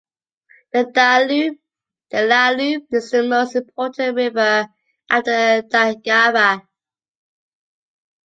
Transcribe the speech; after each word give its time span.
The 0.73 0.79
Lielupe 2.11 2.87
is 2.89 3.11
the 3.11 3.21
most 3.21 3.55
important 3.55 4.15
river 4.15 4.67
after 5.07 5.61
the 5.61 5.67
Daugava. 5.71 6.67